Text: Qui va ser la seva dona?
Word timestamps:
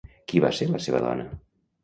Qui 0.31 0.39
va 0.45 0.49
ser 0.61 0.67
la 0.71 0.81
seva 0.87 1.03
dona? 1.05 1.29